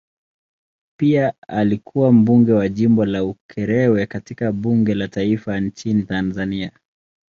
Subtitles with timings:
[0.99, 6.71] Pia alikuwa mbunge wa jimbo la Ukerewe katika bunge la taifa nchini Tanzania.